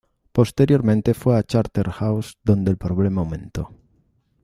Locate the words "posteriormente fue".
0.31-1.37